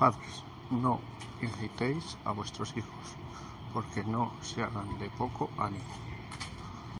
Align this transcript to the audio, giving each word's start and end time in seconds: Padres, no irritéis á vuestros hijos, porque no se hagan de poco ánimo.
Padres, 0.00 0.34
no 0.82 0.92
irritéis 1.46 2.06
á 2.28 2.30
vuestros 2.38 2.70
hijos, 2.76 3.06
porque 3.72 4.00
no 4.14 4.24
se 4.48 4.58
hagan 4.64 4.88
de 5.00 5.08
poco 5.20 5.44
ánimo. 5.68 5.94